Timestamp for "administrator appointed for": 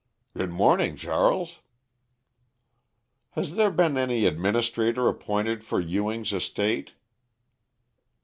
4.25-5.79